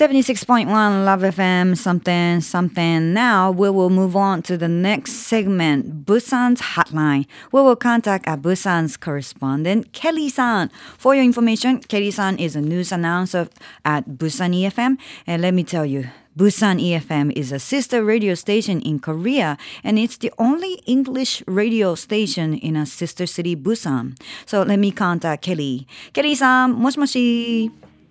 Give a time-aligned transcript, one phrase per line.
[0.00, 3.12] 76.1 Love FM something something.
[3.12, 7.26] Now we will move on to the next segment, Busan's hotline.
[7.52, 10.70] We will contact our Busan's correspondent, Kelly-san.
[10.96, 13.50] For your information, Kelly-san is a news announcer
[13.84, 14.96] at Busan EFM.
[15.26, 19.98] And let me tell you, Busan EFM is a sister radio station in Korea and
[19.98, 24.18] it's the only English radio station in a sister city Busan.
[24.46, 25.86] So let me contact Kelly.
[26.14, 26.72] Kelly-san,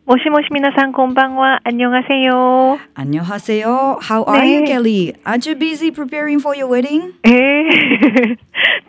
[0.08, 0.44] もしもし。
[0.44, 2.78] 모시모시 미나상 곤방와 안녕하세요.
[2.94, 3.98] 안녕하세요.
[4.02, 4.58] How are 네.
[4.58, 5.14] you, Kelly?
[5.24, 7.14] Aren't you busy preparing for your wedding?
[7.26, 8.36] 예.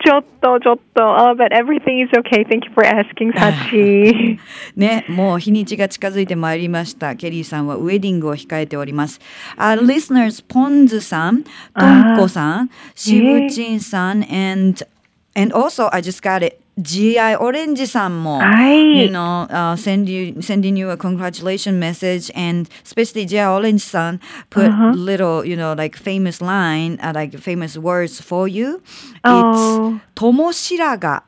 [0.05, 1.01] 좋다, 좋다.
[1.01, 2.43] Oh, but everything is okay.
[2.43, 4.37] Thank you for asking, 사치.
[4.75, 7.15] ね、もう日にちが近づいてまいりました。
[7.15, 9.21] ケリーさんはウェディングを控えております。
[9.57, 11.49] Our listeners, ポンズさん、ト
[11.85, 14.85] ンコさん、シブチンさん、and,
[15.33, 16.58] and also I just got it.
[16.79, 19.05] GI オレンジさんも、はい。
[19.05, 24.19] you know, uh, send you, sending you a congratulation message and especially GI Orange さん
[24.49, 28.81] put little, you know, like famous line, uh, like famous words for you.
[29.23, 29.99] It's Oh.
[30.13, 31.23] ともしらが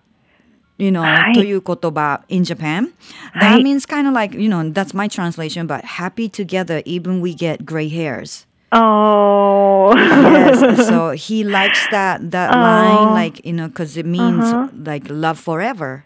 [0.78, 2.90] you know, はいという言葉 in Japan.
[3.34, 6.82] は That い means kind of like, you know, that's my translation, but happy together
[6.86, 8.46] even we get gray hairs.
[8.73, 9.93] Oh.
[9.97, 13.13] Yes, so he likes that that line, Oh.
[13.13, 14.69] like you know, because it means Uh-huh.
[14.75, 16.05] like love forever.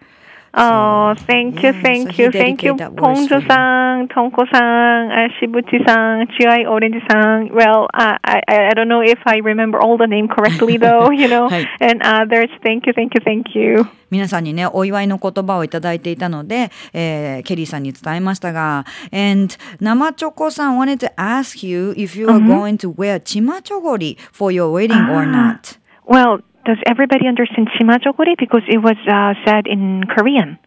[0.58, 6.64] Oh, thank you, thank you, thank you, Pongjo-sang, Tongko-sang, Shibuchi-sang, G.I.
[6.64, 7.52] Orange-sang.
[7.52, 8.40] Well, I I,
[8.70, 12.48] I don't know if I remember all the name correctly though, you know, And others.
[12.62, 13.86] Thank you, thank you, thank you.
[14.08, 22.48] 皆さんにね、お祝いの言葉をいただいていたので、えー、ケリーさんに伝えましたが、and 生チョコさん wanted to ask you if you are mm-hmm.
[22.48, 25.58] going to wear チマチョゴリ for your wedding or ah.
[25.60, 25.78] not.
[26.06, 28.37] Well, does everybody understand chimajogori?
[28.37, 30.57] Because it was uh, said in Korean.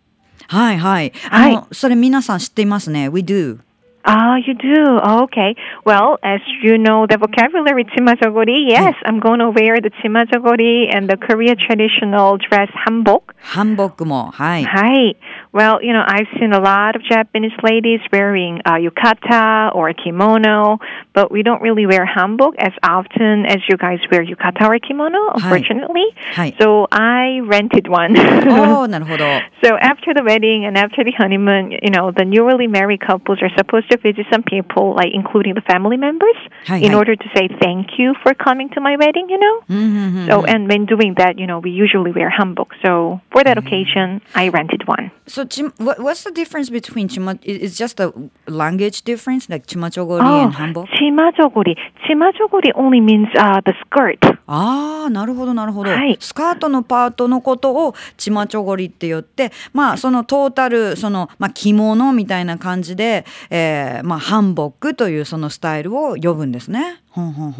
[0.49, 1.13] はいはい。
[1.31, 3.09] あの、それ皆さん知っていますね。
[3.09, 3.59] We do.
[4.07, 5.01] Ah, you do.
[5.03, 5.57] Oh, okay.
[5.87, 11.09] Well, as you know the vocabulary chimajogori, yes, I'm going to wear the chimajogori and
[11.09, 13.35] the Korea traditional dress hanbok.
[13.41, 14.31] ハンボックも。
[14.31, 14.65] はい。
[14.65, 15.17] Hi.
[15.53, 20.79] Well, you know, I've seen a lot of Japanese ladies wearing uh, yukata or kimono,
[21.13, 25.19] but we don't really wear hanbok as often as you guys wear yukata or kimono,
[25.35, 26.07] unfortunately.
[26.35, 26.55] Hi.
[26.61, 28.13] So I rented one.
[28.15, 29.25] お ー、なるほど。
[29.63, 33.51] So after the wedding and after the honeymoon, you know, the newly married couples are
[33.57, 36.37] supposed to visit some people, like including the family members,
[36.67, 36.97] Hi, in hi.
[36.99, 39.63] order to say thank you for coming to my wedding, you know?
[39.71, 42.69] うんうんうん So, and when doing that, you know, we usually wear hanbok.
[42.85, 45.11] So for that occasion, I rented one.
[45.27, 48.14] So, ち what, what's the difference between チマ It's just a
[48.48, 51.76] language difference, like チマチョゴリ Oh, and ハンボック chimajogori.
[52.08, 54.18] Chimajogori only means uh, the skirt.
[54.48, 55.92] ああ、なるほど、なるほど。
[55.92, 67.02] はいスカートのパートのことをチマチョゴリって言って、まあ、そのトータル、その、まあ、着物みたいな感じで、えー、まあ、ハンボックというそのスタイルを呼ぶんですね。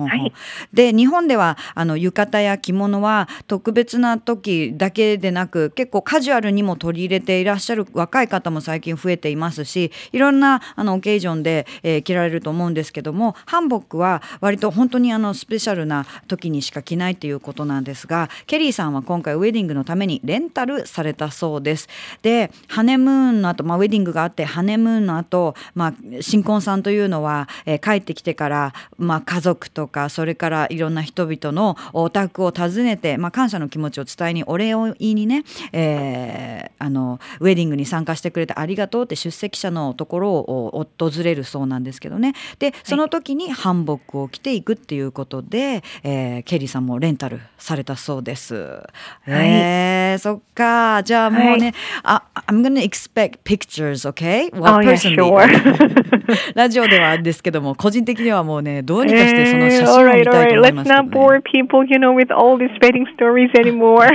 [0.08, 0.34] はい
[0.74, 21.88] で、日本では、あの、浴衣や着物は特別な時だけでなく、結構カジュアルにも取り入れていらっしゃる若い方も最近増えていますし、いろんな、あの、オケージョンで、えー着られると思うんですけども、ハンボックは割と本当にあの、スペシャルな時にしか着ないということなんですが、ケリーさんは今回ウェディングのためにレンタルされたそうです。
[22.22, 42.34] で、ハネムーンの後、まあ、ウェディングがあって、ハネムーンの後、まあ、新婚さんというのは、えー帰ってきてから、まあ、家族とか、それからいろんな人々のお宅を訪ねて、まあ、感謝の気持ちを伝えに、お礼を言いにね、えーあの、ウェディングに参加してくれてありがとうって出席者のところを訪れるそうなんですけどね。
[42.60, 48.82] で、その時にハンボックを着ていくっていうことで、えーケリーさんもレンタルされたそうです。
[49.28, 51.04] えー、そっか。
[51.04, 51.74] じゃあもうね、
[52.04, 54.50] あ、I'm gonna expect pictures, okay?
[54.54, 56.19] Oh, yeah, sure.
[56.56, 61.10] ラジオではですけども、個人的にはもうね、どうにかしてその写 Eh, 真を見たいと.思い Let's ますけど not ね。
[61.12, 64.08] bore people, you know, with all these wedding stories anymore.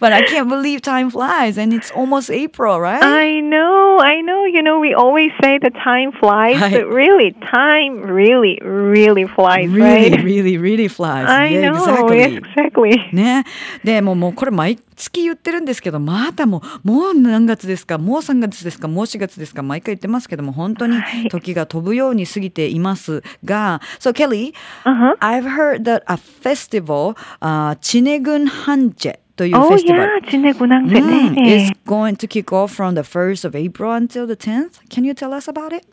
[0.00, 3.02] But I can't believe time flies and it's almost April, right?
[3.02, 4.44] I know, I know.
[4.46, 10.10] You know, we always say that time flies, but really, time really, really flies, really,
[10.10, 10.24] right?
[10.24, 11.26] really, really flies.
[11.28, 11.76] I yeah, know.
[11.76, 12.38] exactly.
[12.38, 13.10] Exactly.
[13.12, 13.44] ね。
[13.84, 24.53] で、もう、もうこれ毎月言ってるんですけど、またもう、もう何月ですか、もう3月ですか、もう4月ですか、毎回言ってますけども、本当にはい時が飛ぶように過ぎていますが、So Kelly,
[24.85, 25.15] Uh-huh.
[25.19, 30.21] I've heard that a festival, uh, チネグンハンチェというフ Oh ェスティバル。
[30.21, 30.95] yeah, 지내군항제.
[30.99, 31.77] Mm, 네, is 네.
[31.85, 34.79] going to kick off from the 1st of April until the 10th.
[34.89, 35.85] Can you tell us about it?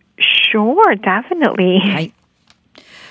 [0.53, 1.79] Sure, definitely.
[1.81, 2.12] はい。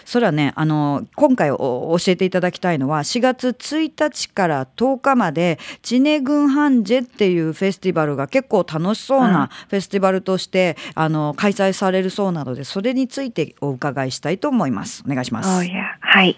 [0.05, 15.03] それはねあの今回教えていただきたいのは4月1日から10日までチネグンハンジェっていうフェスティバルが結構楽しそうなフェスティバルとしてあの開催されるそうなのでそれについてお伺いしたいと思います。
[15.06, 15.49] お願いします。
[15.49, 15.97] Oh, yeah.
[16.01, 16.37] はい。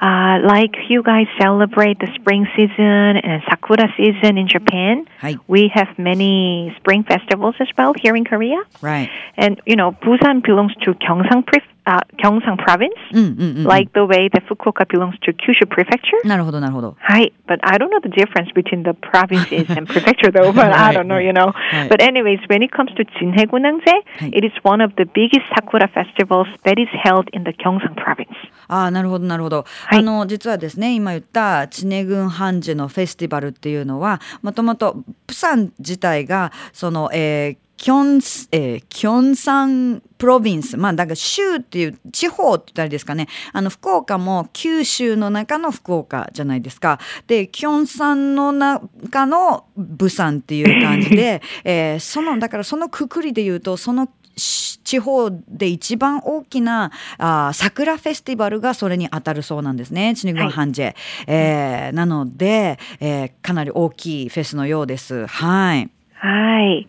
[0.00, 5.04] Uh, like you guys celebrate the spring season and sakura season in Japan,
[5.48, 8.62] we have many spring festivals as well here in Korea.
[8.80, 9.10] Right.
[9.36, 11.46] And, you know, Busan belongs to Gyeongsang
[11.87, 16.19] uh, Gyeongsang province, mm, like the way the Fukuoka belongs to Kyushu prefecture.
[16.25, 16.95] なるほど、なるほど。
[17.01, 21.07] Hi, but I don't know the difference between the provinces and prefecture though, but I don't
[21.07, 21.51] know, you know.
[21.89, 25.89] But anyways, when it comes to Jinhae Gunangje, it is one of the biggest sakura
[25.93, 28.35] festivals that is held in the Gyeongsang province.
[28.67, 38.16] ああなるほどなるほど、はい、あの実はですね今言ったチネグンハンジェのフェスティバルっていうのはもともとプサン自体がその、えー、 キョン、
[38.50, 40.76] えー、キョンサンプロビンス。
[40.76, 43.28] まあ、だから州っていう、地方って言ったらですかね。
[43.52, 46.98] あの、福岡も九州の中の福岡じゃないですか。
[47.28, 60.14] で、キョンサンの中のブサンっていう感じで、 えー、その、だからそのくくりで言うと、その地方で一番大きなあ桜フェスティバルがそれに当たるそうなんですね。
[60.14, 60.84] チニグンハンジェ。
[60.86, 60.94] はい、
[61.26, 65.26] えー、なので、えー、かなり大きいフェスのようです。
[65.26, 65.90] はい。
[66.20, 66.88] はい。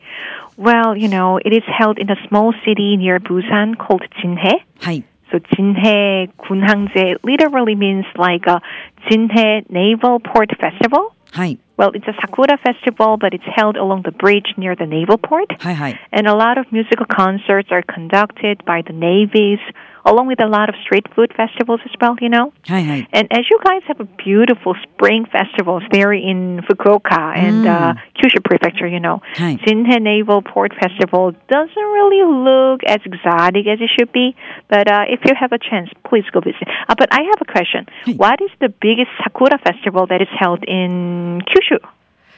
[0.57, 4.63] Well, you know, it is held in a small city near Busan called Jinhae.
[4.81, 5.03] Hi.
[5.31, 8.61] So Jinhae Gunhangje literally means like a
[9.09, 11.15] Jinhae Naval Port Festival.
[11.33, 11.57] Hi.
[11.77, 15.49] Well, it's a Sakura festival, but it's held along the bridge near the naval port.
[15.61, 15.99] Hi, hi.
[16.11, 19.59] And a lot of musical concerts are conducted by the navies
[20.04, 22.52] along with a lot of street food festivals as well, you know.
[22.66, 23.08] Hi, hi.
[23.12, 27.68] And as you guys have a beautiful spring festivals there in Fukuoka and mm.
[27.68, 29.56] uh, Kyushu Prefecture, you know, hi.
[29.66, 34.36] Jinhae Naval Port Festival doesn't really look as exotic as it should be.
[34.68, 36.68] But uh, if you have a chance, please go visit.
[36.88, 37.86] Uh, but I have a question.
[38.04, 38.12] Hi.
[38.12, 41.78] What is the biggest Sakura festival that is held in Kyushu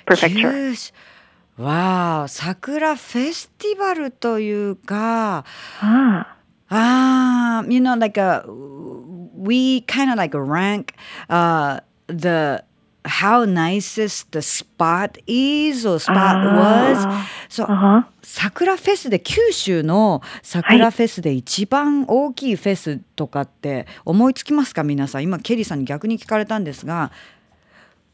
[0.06, 0.52] Prefecture?
[0.52, 0.92] Kyushu.
[1.58, 5.44] わあ、桜フェスティバルというか、あ
[5.80, 6.36] あ
[6.71, 10.95] Um, you know, like a, we kind of like rank
[11.29, 12.63] uh, the
[13.03, 17.25] how nicest the spot is or spot was.
[17.49, 18.03] So, uh-huh.
[18.21, 27.11] 桜フェスで九州の桜フェスで一番大きいフェスとかって思いつきますか皆さん今ケリーさんに逆に聞かれたんですが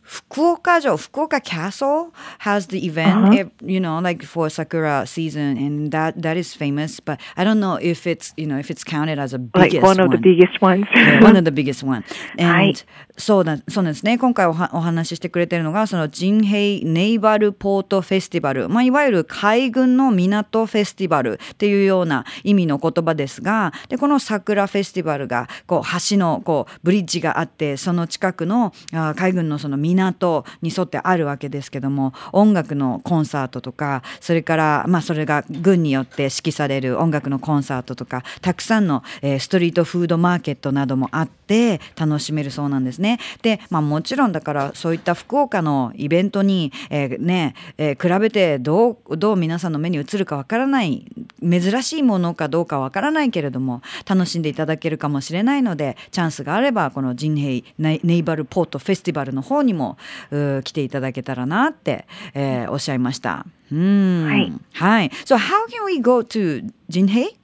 [0.07, 3.49] Fukuoka Fukuoka Castle has the event, uh-huh.
[3.61, 7.01] you know, like for Sakura season, and that that is famous.
[7.01, 9.83] But I don't know if it's you know if it's counted as a biggest like
[9.83, 10.85] one of the biggest ones.
[10.95, 12.05] yeah, one of the biggest one.
[12.37, 12.81] And
[13.17, 14.17] そうだそうなんですね。
[14.17, 43.19] 今回おはお話ししてくれてるのがそのジンヘイネイバルポートフェスティバル、まあいわゆる海軍の港フェスティバルっていうような意味の言葉ですが、でこの桜フェスティバルがこう橋のこうブリッジがあってその近くのあ海軍のその港港に沿ってあるわけですけども音楽のコンサートとかそれからまあそれが軍によって指揮される音楽のコンサートとかたくさんの、えー、ストリートフードマーケットなどもあって楽しめるそうなんですね。
[43.41, 51.05] で、まあ、もちろんだからそういった福岡のイベントに、えー、ねえー、比べてどうどう皆さんの目に映るかわからない
[51.41, 59.86] 珍しいものかどうかわからないけれども楽しんでいただけるかもしれないのでチャンスがあればこのジンヘイネイバルポートフェスティバルの方にも
[60.29, 63.45] 来ていただけたらなって、えー、おっしゃいました。
[63.71, 64.25] うん。
[64.25, 64.53] はい。
[64.73, 65.09] はい。
[65.25, 67.37] So how can we go to Jinhae?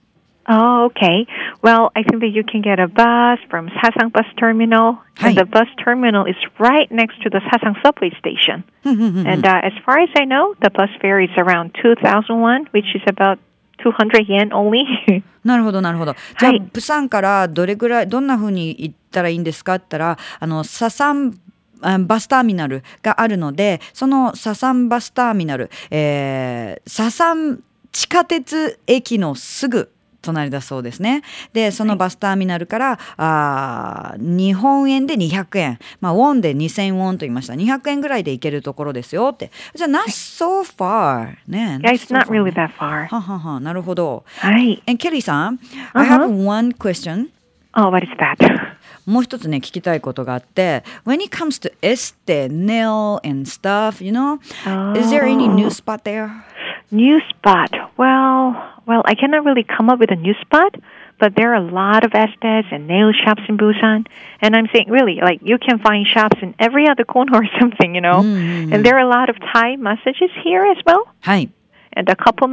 [0.45, 1.25] Oh, okay.
[1.61, 4.97] Well, I think that you can get a bus from Sasang Bus Terminal.
[5.19, 8.63] And the bus terminal is right next to the Sasang subway station.
[8.83, 13.01] and uh, as far as I know, the bus fare is around 2,001, which is
[13.07, 13.39] about
[13.83, 14.83] 200 yen only.
[15.45, 16.15] なるほど、なるほど。
[16.39, 21.37] じゃあ、はい、プサンからどれぐらい、どんなふうに行ったらいいんですかって言ったら、あの、ササン
[22.05, 29.91] バスターミナルがあるので、そのササンバスターミナル、えー、ササン地下鉄駅のすぐ
[30.23, 31.21] 隣だそうですね。
[31.51, 37.53] で、そのバスターミナルから、はい、あ日本円で200円、まあ、ウォンで2000ウォンと言いました。
[37.53, 39.51] 200円ぐらいで行けるところですよって。
[39.75, 41.35] じゃあ、not so far.
[41.47, 41.79] ね。
[41.83, 43.07] Yeah, it's not really that far.
[43.07, 44.23] ははは、なるほど。
[44.39, 44.81] はい。
[44.87, 45.59] And ケリーさん、uh
[45.93, 45.99] huh.
[45.99, 47.27] I have one question.
[47.75, 48.37] Oh, what is that?
[49.06, 54.98] もう一つね聞きたいことがあって When it comes to este, nail and stuff, you know, oh.
[54.98, 56.30] is there any new spot there?
[56.90, 57.70] New spot?
[57.96, 58.54] Well,
[58.86, 60.74] well, I cannot really come up with a new spot.
[61.18, 64.06] But there are a lot of estes and nail shops in Busan.
[64.40, 67.94] And I'm saying, really, like, you can find shops in every other corner or something,
[67.94, 68.22] you know?
[68.22, 68.72] Mm-hmm.
[68.72, 71.04] And there are a lot of Thai messages here as well.
[71.22, 71.48] Hi.
[71.92, 72.46] And a couple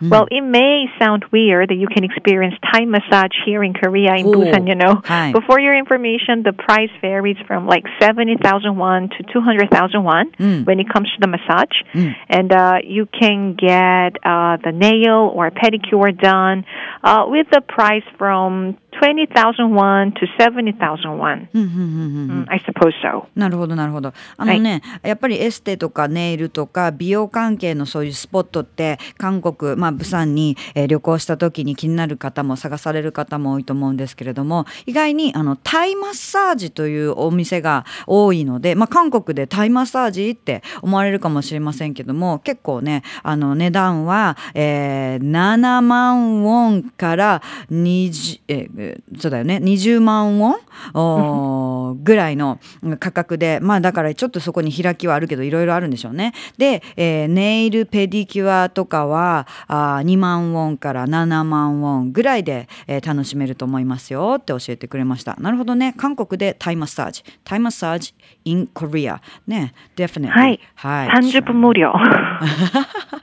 [0.00, 0.10] messages.
[0.10, 4.26] Well, it may sound weird that you can experience Thai massage here in Korea in
[4.26, 5.02] Oh, Busan, you know.
[5.04, 5.32] hi.
[5.32, 10.66] But for your information, the price varies from like 70,000 won to 200,000 won Mm.
[10.66, 11.76] when it comes to the massage.
[11.94, 12.14] Mm.
[12.28, 16.64] And uh, you can get uh, the nail or pedicure done
[17.02, 21.48] uh, with the price from 20,000 won to 70,000 won.
[21.54, 23.24] うんうんうんうんうん Mm, I suppose so.
[23.34, 48.83] なるほどなるほどあのね、やっぱりエステとかネイルとか美容関係のそういうスポットって韓国まあ釜山に、えー旅行した時に気になる方も探される方も多いと思うんですけれども意外にあのタイマッサージというお店が多いので、まあ、韓国でタイマッサージって思われるかもしれませんけども結構ねあの値段は、えー7万ウォンから20、えー
[49.18, 49.56] そうだよね。
[49.62, 52.04] 20万ウォン？
[52.04, 52.58] ぐらいの
[52.98, 53.58] 価格で。
[53.60, 56.32] まあだからちょっとそこに開きはあるけどいろいろあるんでしょうね。
[56.58, 65.36] で、えーネイルペディキュアとかはあー2万ウォンから7万ウォンぐらいで、えー楽しめると思いますよって教えてくれました。
[65.38, 65.94] なるほどね。
[65.96, 67.22] 韓国でタイマッサージ。
[67.44, 68.14] タイマッサージ
[68.44, 70.60] in Korea ね definitely はい。
[70.74, 71.08] はい。
[71.08, 71.92] 30分無料。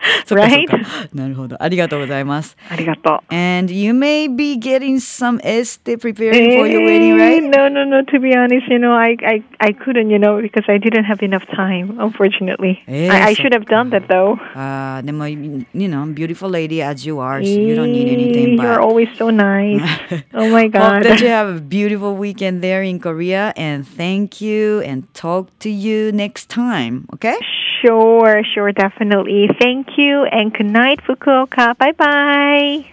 [0.27, 1.15] そっかそっか Right?
[1.15, 2.57] なるほどありがとうございます。
[2.71, 3.35] ありがとう。
[3.35, 7.43] And you may be getting some este preparing for your wedding, Eh, right?
[7.43, 8.03] No, no, no.
[8.05, 11.23] To be honest, you know, I, I, I couldn't, you know, because I didn't have
[11.25, 11.99] enough time.
[11.99, 14.39] Unfortunately, Eh, I, I so- should have done that though.
[14.55, 18.40] Uh, でも you know, beautiful lady as you are, so you don't need anything
[18.80, 19.82] Always so nice.
[20.34, 21.04] oh my God.
[21.04, 25.50] hope that you have a beautiful weekend there in Korea and thank you and talk
[25.60, 27.38] to you next time, okay?
[27.82, 29.50] Sure, sure, definitely.
[29.60, 31.78] Thank you and good night, Fukuoka.
[31.78, 32.92] Bye bye.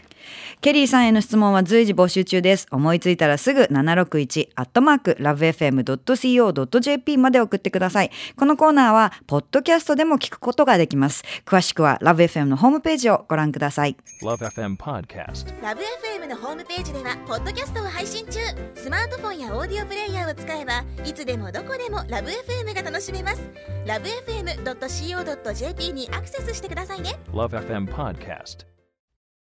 [0.60, 2.66] ケリーさんへの質問は随時募集中です。
[2.70, 8.10] 思いついたらすぐ761アットマーク lovefm.co.jp まで送ってください。
[8.36, 11.22] このコーナーはポッドキャストでも聞くことができます。
[11.46, 13.96] 詳しくは LoveFM のホームページをご覧ください。
[14.22, 15.62] Love FM Podcast.
[15.62, 18.40] ラブ f m のホームページではポッドキャストを配信中
[18.74, 23.42] スマートフォンやオーディオプレイヤーを使えばいつでもどこでもラブ f m が楽しめます
[23.86, 28.77] ラブ FM.co.jp にアクセスしてくださいね Love FM Podcast.